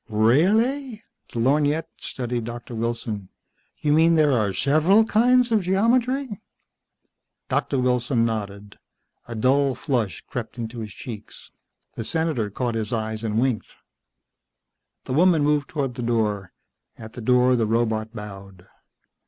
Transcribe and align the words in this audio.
"REAHLLY!" 0.09 1.03
The 1.31 1.37
lorgnette 1.41 1.91
studied 1.97 2.45
Doctor 2.45 2.73
Wilson. 2.73 3.29
"You 3.81 3.93
mean 3.93 4.15
there 4.15 4.31
are 4.31 4.51
several 4.51 5.05
kinds 5.05 5.51
of 5.51 5.61
geometry?" 5.61 6.41
Doctor 7.49 7.77
Wilson 7.77 8.25
nodded. 8.25 8.79
A 9.27 9.35
dull 9.35 9.75
flush 9.75 10.21
crept 10.21 10.57
into 10.57 10.79
his 10.79 10.91
cheeks. 10.91 11.51
The 11.93 12.03
Senator 12.03 12.49
caught 12.49 12.73
his 12.73 12.91
eyes 12.91 13.23
and 13.23 13.39
winked. 13.39 13.69
The 15.03 15.13
woman 15.13 15.43
moved 15.43 15.69
toward 15.69 15.93
the 15.93 16.01
door. 16.01 16.51
At 16.97 17.13
the 17.13 17.21
door 17.21 17.55
the 17.55 17.67
robot 17.67 18.11
bowed. 18.11 18.65